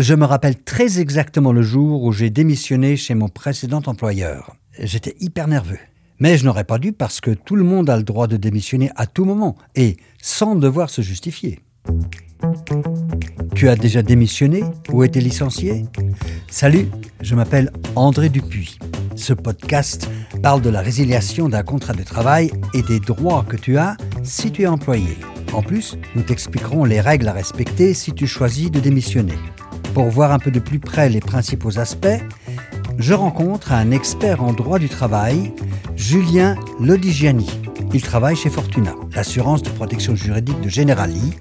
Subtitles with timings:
[0.00, 4.56] Je me rappelle très exactement le jour où j'ai démissionné chez mon précédent employeur.
[4.78, 5.78] J'étais hyper nerveux.
[6.20, 8.90] Mais je n'aurais pas dû parce que tout le monde a le droit de démissionner
[8.96, 11.60] à tout moment et sans devoir se justifier.
[13.54, 15.84] Tu as déjà démissionné ou été licencié?
[16.50, 16.88] Salut,
[17.20, 18.78] je m'appelle André Dupuis.
[19.16, 20.08] Ce podcast
[20.42, 24.50] parle de la résiliation d'un contrat de travail et des droits que tu as si
[24.50, 25.18] tu es employé.
[25.52, 29.36] En plus, nous t'expliquerons les règles à respecter si tu choisis de démissionner.
[29.94, 32.06] Pour voir un peu de plus près les principaux aspects,
[32.98, 35.52] je rencontre un expert en droit du travail,
[35.96, 37.50] Julien Lodigiani.
[37.92, 41.34] Il travaille chez Fortuna, l'assurance de protection juridique de Generali,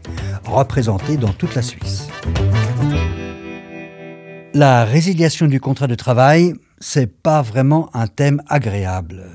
[0.46, 2.08] représentée dans toute la Suisse.
[4.56, 9.28] La résiliation du contrat de travail, c'est pas vraiment un thème agréable.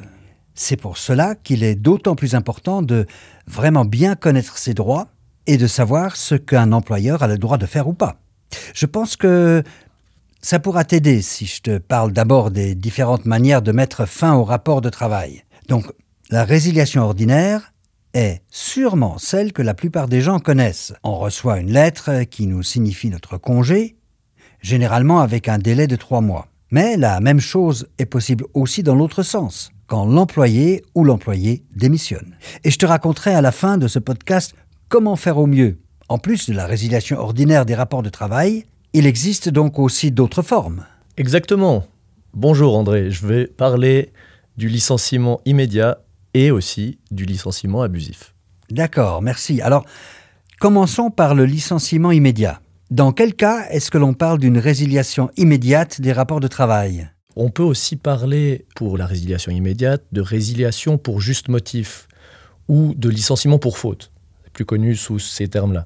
[0.55, 3.07] C'est pour cela qu'il est d'autant plus important de
[3.47, 5.07] vraiment bien connaître ses droits
[5.47, 8.17] et de savoir ce qu'un employeur a le droit de faire ou pas.
[8.75, 9.63] Je pense que
[10.41, 14.45] ça pourra t'aider si je te parle d'abord des différentes manières de mettre fin au
[14.45, 15.45] rapport de travail.
[15.69, 15.87] Donc,
[16.31, 17.73] la résiliation ordinaire
[18.13, 20.93] est sûrement celle que la plupart des gens connaissent.
[21.03, 23.97] On reçoit une lettre qui nous signifie notre congé,
[24.61, 26.49] généralement avec un délai de trois mois.
[26.71, 32.37] Mais la même chose est possible aussi dans l'autre sens, quand l'employé ou l'employé démissionne.
[32.65, 34.55] Et je te raconterai à la fin de ce podcast
[34.89, 39.07] comment faire au mieux en plus de la résiliation ordinaire des rapports de travail, il
[39.07, 40.85] existe donc aussi d'autres formes.
[41.17, 41.85] Exactement.
[42.35, 44.13] Bonjour André, je vais parler
[44.57, 45.99] du licenciement immédiat
[46.35, 48.35] et aussi du licenciement abusif.
[48.71, 49.61] D'accord, merci.
[49.61, 49.85] Alors,
[50.61, 52.61] commençons par le licenciement immédiat.
[52.91, 57.09] Dans quel cas est-ce que l'on parle d'une résiliation immédiate des rapports de travail?
[57.37, 62.07] On peut aussi parler, pour la résiliation immédiate, de résiliation pour juste motif
[62.69, 64.13] ou de licenciement pour faute
[64.55, 65.85] plus connu sous ces termes-là.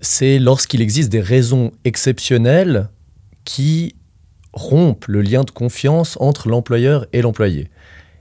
[0.00, 2.88] C'est lorsqu'il existe des raisons exceptionnelles
[3.44, 3.96] qui
[4.52, 7.70] rompent le lien de confiance entre l'employeur et l'employé.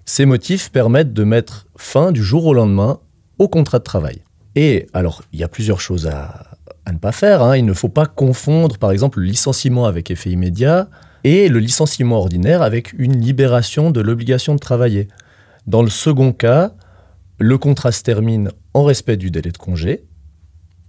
[0.06, 3.00] Ces motifs permettent de mettre fin du jour au lendemain
[3.38, 4.22] au contrat de travail.
[4.56, 6.58] Et alors, il y a plusieurs choses à,
[6.92, 7.44] ne pas faire.
[7.44, 7.58] Hein.
[7.58, 10.88] Il ne faut pas confondre, par exemple, le licenciement avec effet immédiat
[11.24, 15.10] et le licenciement ordinaire avec une libération de l'obligation de travailler.
[15.68, 16.72] Dans le second cas,
[17.40, 20.04] le contrat se termine en respect du délai de congé.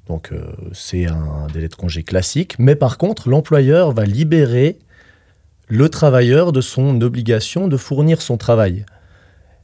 [0.08, 2.56] Donc euh, c'est un délai de congé classique.
[2.58, 4.78] Mais par contre, l'employeur va libérer
[5.68, 8.84] le travailleur de son obligation de fournir son travail.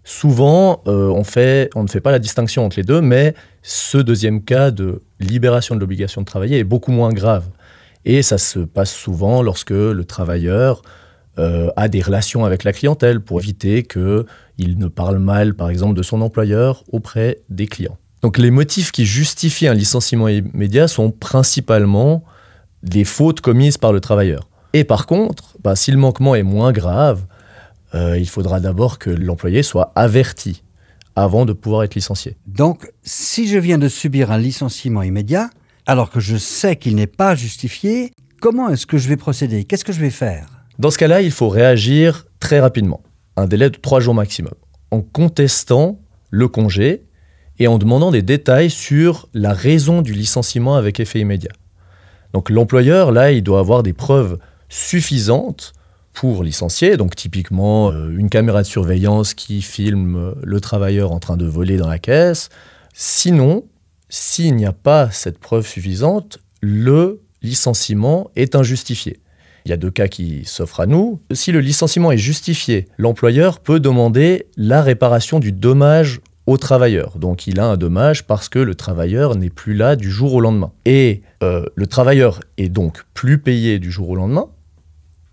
[0.05, 4.71] Souvent, euh, on, ne fait pas la distinction entre les deux, mais ce deuxième cas
[4.71, 7.49] de libération de l'obligation de travailler est beaucoup moins grave.
[8.07, 10.81] Et ça se passe souvent lorsque le travailleur
[11.39, 15.95] euh, a des relations avec la clientèle pour éviter qu'il ne parle mal, par exemple,
[15.95, 17.99] de son employeur auprès des clients.
[18.25, 22.25] Donc les motifs qui justifient un licenciement immédiat sont principalement
[22.83, 24.49] des fautes commises par le travailleur.
[24.73, 27.27] Et par contre, bah, si le manquement est moins grave,
[27.95, 30.63] euh, il faudra d'abord que l'employé soit averti
[31.17, 32.39] avant de pouvoir être licencié.
[32.47, 35.51] Donc, si je viens de subir un licenciement immédiat,
[35.85, 38.11] alors que je sais qu'il n'est pas justifié,
[38.41, 39.65] comment est-ce que je vais procéder?
[39.65, 40.47] Qu'est-ce que je vais faire?
[40.79, 43.03] Dans ce cas-là, il faut réagir très rapidement,
[43.37, 44.55] un délai de trois jours maximum,
[44.93, 47.03] en contestant le congé
[47.59, 51.53] et en demandant des détails sur la raison du licenciement avec effet immédiat.
[52.33, 54.39] Donc l'employeur, là, il doit avoir des preuves
[54.69, 55.73] suffisantes
[56.13, 61.19] pour licencier, donc typiquement euh, une caméra de surveillance qui filme euh, le travailleur en
[61.19, 62.49] train de voler dans la caisse.
[62.93, 63.65] Sinon,
[64.09, 69.21] s'il n'y a pas cette preuve suffisante, le licenciement est injustifié.
[69.65, 71.21] Il y a deux cas qui s'offrent à nous.
[71.33, 77.19] Si le licenciement est justifié, l'employeur peut demander la réparation du dommage au travailleur.
[77.19, 80.41] Donc il a un dommage parce que le travailleur n'est plus là du jour au
[80.41, 80.73] lendemain.
[80.85, 84.49] Et euh, le travailleur est donc plus payé du jour au lendemain.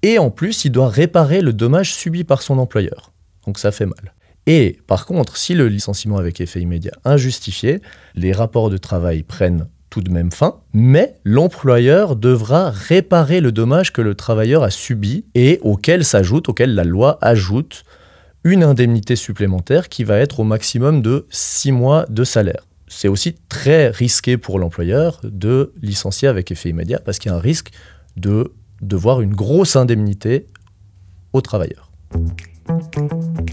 [0.04, 3.12] Et en plus, il doit réparer le dommage subi par son employeur.
[3.46, 4.14] Donc ça fait mal.
[4.48, 7.82] Et par contre, si le licenciement avec effet immédiat injustifié,
[8.16, 13.92] les rapports de travail prennent tout de même fin, mais l'employeur devra réparer le dommage
[13.92, 17.84] que le travailleur a subi et auquel s'ajoute, auquel la loi ajoute
[18.43, 22.67] une indemnité supplémentaire qui va être au maximum de 6 mois de salaire.
[22.88, 27.38] C'est aussi très risqué pour l'employeur de licencier avec effet immédiat parce qu'il y a
[27.38, 27.72] un risque
[28.17, 28.52] de
[28.82, 30.47] devoir une grosse indemnité
[31.34, 31.91] au travailleur.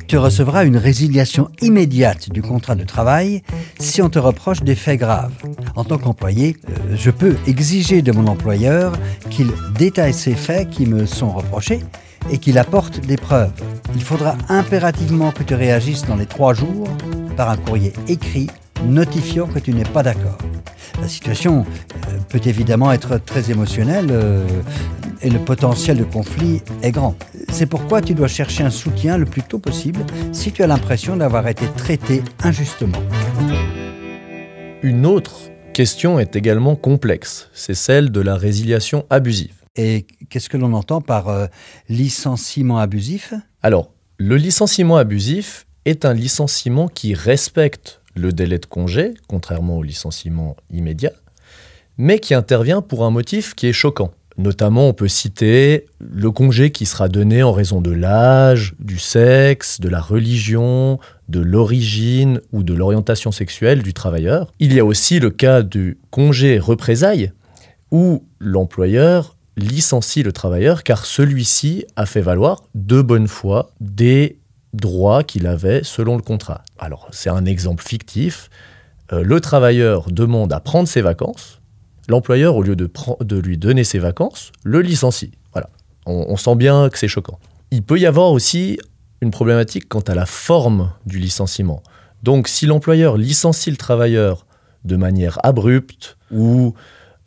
[0.06, 3.42] Tu recevras une résiliation immédiate du contrat de travail
[3.78, 5.34] si on te reproche des faits graves.
[5.76, 8.92] En tant qu'employé, euh, je peux exiger de mon employeur
[9.30, 11.80] qu'il détaille ces faits qui me sont reprochés
[12.30, 13.52] et qu'il apporte des preuves.
[13.94, 16.88] Il faudra impérativement que tu réagisses dans les trois jours
[17.36, 18.48] par un courrier écrit
[18.84, 20.38] notifiant que tu n'es pas d'accord.
[21.00, 21.64] La situation
[22.08, 24.44] euh, peut évidemment être très émotionnelle euh,
[25.22, 27.16] et le potentiel de conflit est grand.
[27.50, 30.00] C'est pourquoi tu dois chercher un soutien le plus tôt possible
[30.32, 32.98] si tu as l'impression d'avoir été traité injustement.
[34.82, 39.57] Une autre question est également complexe, c'est celle de la résiliation abusive.
[39.78, 41.46] Et qu'est-ce que l'on entend par euh,
[41.88, 43.32] licenciement abusif?
[43.62, 49.84] Alors, le licenciement abusif est un licenciement qui respecte le délai de congé, contrairement au
[49.84, 51.12] licenciement immédiat,
[51.96, 54.10] mais qui intervient pour un motif qui est choquant.
[54.36, 59.80] Notamment, on peut citer le congé qui sera donné en raison de l'âge, du sexe,
[59.80, 60.98] de la religion,
[61.28, 64.52] de l'origine ou de l'orientation sexuelle du travailleur.
[64.58, 67.30] Il y a aussi le cas du congé représailles,
[67.92, 74.38] où l'employeur licencie le travailleur car celui-ci a fait valoir de bonne foi des
[74.72, 76.62] droits qu'il avait selon le contrat.
[76.78, 78.50] Alors, c'est un exemple fictif.
[79.12, 81.58] Euh, le travailleur demande à prendre ses vacances
[82.08, 82.90] l'employeur, au lieu de,
[83.20, 85.32] de, lui donner ses vacances, le licencie.
[85.52, 85.68] Voilà.
[86.06, 87.38] On, sent bien que c'est choquant.
[87.70, 88.78] Il peut y avoir aussi
[89.20, 91.82] une problématique quant à la forme du licenciement.
[92.22, 94.46] Donc, si l'employeur licencie le travailleur
[94.84, 96.74] de manière abrupte ou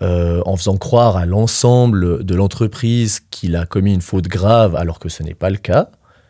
[0.01, 5.00] euh, en faisant croire à l'ensemble de l'entreprise qu'il a commis une faute grave alors
[5.00, 5.89] que ce n'est pas le cas,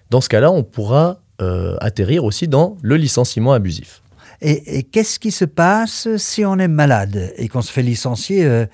[0.10, 4.02] dans ce cas-là, on pourra euh, atterrir aussi dans le licenciement abusif.
[4.42, 8.66] Et, qu'est-ce qui se passe si on est malade et qu'on se fait licencier, euh,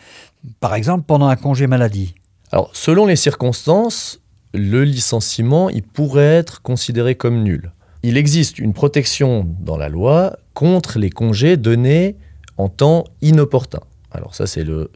[0.59, 2.15] par exemple, pendant un congé maladie?
[2.51, 4.21] Alors, selon les circonstances,
[4.53, 7.71] le licenciement, il pourrait être considéré comme nul.
[8.01, 12.15] Il existe une protection dans la loi contre les congés donnés
[12.57, 13.81] en temps inopportun.
[14.17, 14.89] Alors ça, c'est le,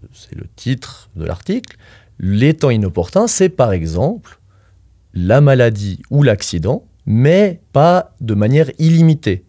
[0.55, 1.77] titre de l'article.
[2.19, 4.39] Les temps inopportuns, c'est par exemple
[5.13, 9.45] la maladie ou l'accident, mais pas de manière illimitée.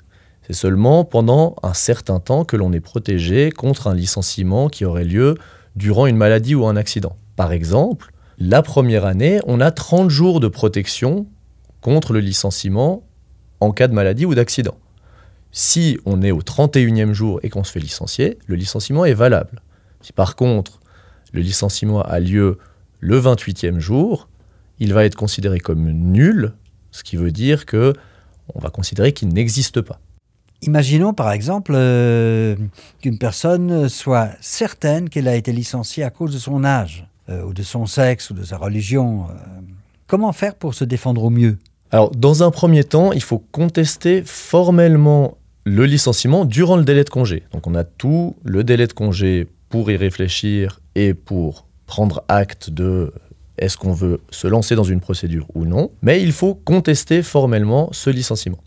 [0.46, 5.04] C'est seulement pendant un certain temps que l'on est protégé contre un licenciement qui aurait
[5.04, 5.36] lieu
[5.74, 7.16] durant une maladie ou un accident.
[7.36, 11.26] Par exemple, la première année, on a 30 jours de protection
[11.80, 13.04] contre le licenciement
[13.60, 14.76] en cas de maladie ou d'accident.
[15.54, 19.60] Si on est au 31e jour et qu'on se fait licencier, le licenciement est valable.
[20.00, 20.80] Si par contre
[21.32, 22.58] le licenciement a lieu
[23.00, 24.28] le 28e jour,
[24.78, 26.54] il va être considéré comme nul,
[26.90, 27.92] ce qui veut dire que
[28.54, 30.00] on va considérer qu'il n'existe pas.
[30.62, 32.56] Imaginons par exemple euh,
[33.00, 37.52] qu'une personne soit certaine qu'elle a été licenciée à cause de son âge, euh, ou
[37.52, 39.26] de son sexe, ou de sa religion.
[39.28, 39.34] Euh.
[40.06, 41.58] comment faire pour se défendre au mieux?
[41.90, 47.10] Alors, dans un premier temps, il faut contester formellement le licenciement durant le délai de
[47.10, 47.44] congé.
[47.52, 52.70] Donc, on a tout le délai de congé pour y réfléchir et pour prendre acte
[52.70, 53.12] de
[53.58, 55.90] est-ce qu'on veut se lancer dans une procédure ou non.
[56.02, 58.58] Mais il faut contester formellement ce licenciement.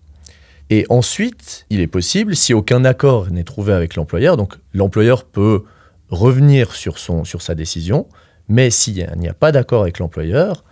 [0.70, 5.64] Et ensuite, il est possible, si aucun accord n'est trouvé avec l'employeur, donc l'employeur peut
[6.10, 8.08] revenir sur, sa décision,
[8.48, 10.64] mais s'il n'y a, pas d'accord avec l'employeur,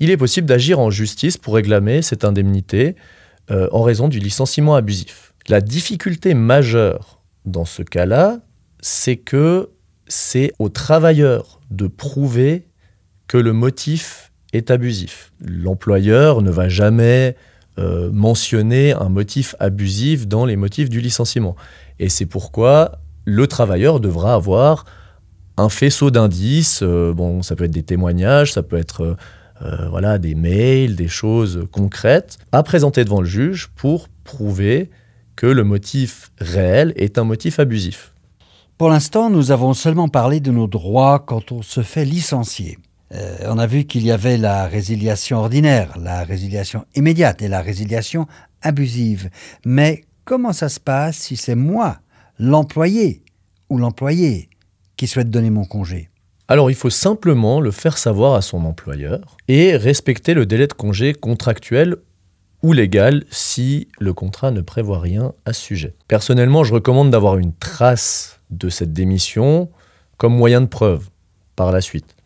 [0.00, 2.94] il est possible d'agir en justice pour réclamer cette indemnité
[3.50, 5.27] euh, en raison du licenciement abusif.
[5.48, 8.40] La difficulté majeure dans ce cas-là,
[8.80, 9.70] c'est que
[10.06, 12.68] c'est au travailleur de prouver
[13.28, 15.32] que le motif est abusif.
[15.40, 17.34] L'employeur ne va jamais
[17.78, 21.56] euh, mentionner un motif abusif dans les motifs du licenciement.
[21.98, 24.84] Et c'est pourquoi le travailleur devra avoir
[25.56, 26.80] un faisceau d'indices.
[26.82, 29.16] Euh, ça peut être des témoignages, ça peut être
[29.62, 34.90] euh, voilà, des mails, des choses concrètes à présenter devant le juge pour prouver
[35.38, 38.12] que le motif réel est un motif abusif.
[38.76, 42.76] Pour l'instant, nous avons seulement parlé de nos droits quand on se fait licencier.
[43.14, 47.62] Euh, on a vu qu'il y avait la résiliation ordinaire, la résiliation immédiate et la
[47.62, 48.26] résiliation
[48.62, 49.30] abusive.
[49.64, 51.98] Mais comment ça se passe si c'est moi,
[52.40, 53.22] l'employé
[53.70, 54.50] ou l'employé,
[54.96, 56.10] qui souhaite donner mon congé?
[56.48, 60.72] Alors il faut simplement le faire savoir à son employeur et respecter le délai de
[60.72, 61.98] congé contractuel
[62.62, 65.94] ou légal si le contrat ne prévoit rien à ce sujet.
[66.08, 69.70] Personnellement, je recommande d'avoir une trace de cette démission
[70.16, 71.08] comme moyen de preuve
[71.54, 72.18] par la suite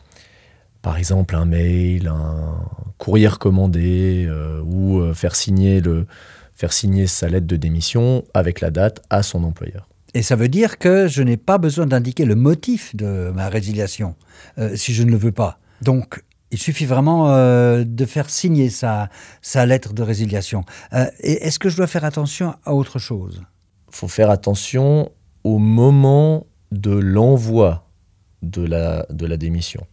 [0.82, 2.66] par exemple un mail, un
[2.98, 6.06] courrier recommandé euh, ou euh, faire, signer le,
[6.54, 9.88] faire signer sa lettre de démission avec la date à son employeur.
[10.14, 14.16] Et ça veut dire que je n'ai pas besoin d'indiquer le motif de ma résiliation
[14.58, 15.58] euh, si je ne le veux pas.
[15.80, 16.22] Donc,
[16.52, 17.28] il suffit vraiment
[17.82, 19.08] de faire signer sa,
[19.66, 20.64] lettre de résiliation.
[21.20, 23.42] et est-ce que je dois faire attention à autre chose?
[23.88, 25.10] Il faut faire attention
[25.44, 27.88] au moment de l'envoi
[28.42, 29.86] de la, de la démission.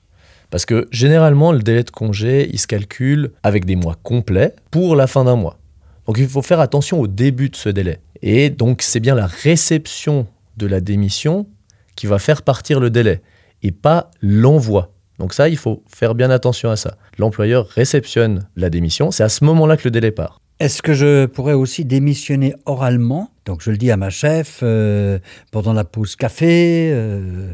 [0.50, 4.96] Parce que généralement, le délai de congé, il se calcule avec des mois complets pour
[4.96, 5.60] la fin d'un mois.
[6.08, 8.00] Donc il faut faire attention au début de ce délai.
[8.22, 11.48] Et donc c'est bien la réception de la démission
[11.96, 13.22] qui va faire partir le délai
[13.62, 14.92] et pas l'envoi.
[15.20, 16.98] Donc ça, il faut faire bien attention à ça.
[17.18, 20.42] L'employeur réceptionne la démission, c'est à ce moment-là que le délai part.
[20.60, 25.20] Est-ce que je pourrais aussi démissionner oralement Donc je le dis à ma chef euh,
[25.52, 27.52] pendant la pause café, euh,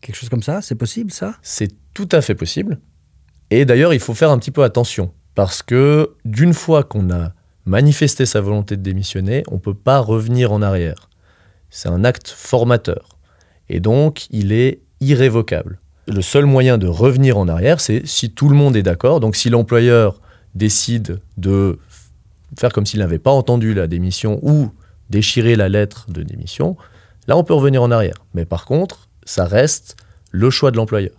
[0.00, 1.34] quelque chose comme ça, c'est possible ça?
[1.42, 2.78] C'est tout à fait possible.
[3.50, 7.32] Et d'ailleurs, il faut faire un petit peu attention, parce que d'une fois qu'on a
[7.64, 11.08] manifesté sa volonté de démissionner, on ne peut pas revenir en arrière.
[11.70, 13.18] C'est un acte formateur.
[13.68, 15.80] Et donc, il est irrévocable.
[16.06, 19.20] Le seul moyen de revenir en arrière, c'est si tout le monde est d'accord.
[19.20, 20.20] Donc, si l'employeur
[20.54, 21.78] décide de
[22.58, 24.70] faire comme s'il n'avait pas entendu la démission ou
[25.10, 26.76] déchirer la lettre de démission,
[27.26, 28.24] là, on peut revenir en arrière.
[28.34, 29.96] Mais par contre, ça reste
[30.30, 31.14] le choix de l'employeur.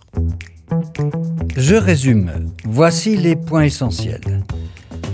[1.56, 2.52] Je résume.
[2.64, 4.44] Voici les points essentiels.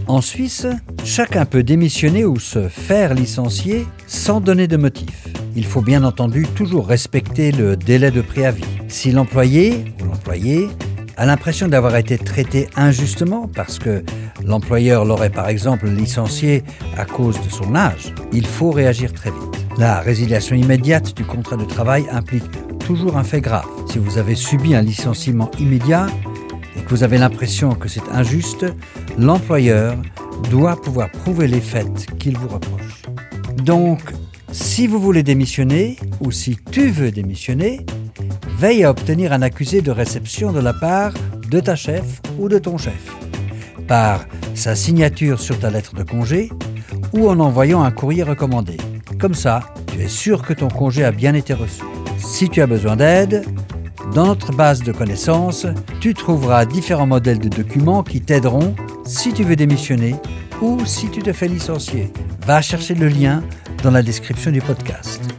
[0.07, 0.67] En Suisse,
[1.05, 5.29] chacun peut démissionner ou se faire licencier sans donner de motif.
[5.55, 8.81] Il faut bien entendu toujours respecter le délai de préavis.
[8.92, 10.68] Si l'employé ou l'employé
[11.16, 14.04] a l'impression d'avoir été traité injustement parce que
[14.44, 16.62] l'employeur l'aurait par exemple licencié
[16.99, 19.66] à cause de son âge, il faut réagir très vite.
[19.78, 22.44] La résiliation immédiate du contrat de travail implique
[22.80, 23.66] toujours un fait grave.
[23.90, 26.06] Si vous avez subi un licenciement immédiat
[26.76, 28.66] et que vous avez l'impression que c'est injuste,
[29.18, 29.96] l'employeur
[30.50, 33.02] doit pouvoir prouver les faits qu'il vous reproche.
[33.64, 34.00] Donc,
[34.52, 37.87] si vous voulez démissionner ou si tu veux démissionner,
[38.62, 41.12] veille à obtenir un accusé de réception de la part
[41.50, 43.12] de ta chef ou de ton chef,
[43.88, 46.49] par sa signature sur ta lettre de congé
[47.12, 48.76] ou en envoyant un courrier recommandé.
[49.19, 51.83] Comme ça, tu es sûr que ton congé a bien été reçu.
[52.19, 53.45] Si tu as besoin d'aide,
[54.14, 55.66] dans notre base de connaissances,
[55.99, 60.14] tu trouveras différents modèles de documents qui t'aideront si tu veux démissionner
[60.61, 62.12] ou si tu te fais licencier.
[62.47, 63.42] Va chercher le lien
[63.83, 65.31] dans la description du podcast.